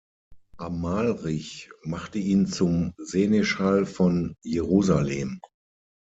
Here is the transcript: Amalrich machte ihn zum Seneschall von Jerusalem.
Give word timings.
Amalrich 0.57 1.69
machte 1.83 2.17
ihn 2.17 2.47
zum 2.47 2.95
Seneschall 2.97 3.85
von 3.85 4.35
Jerusalem. 4.41 5.39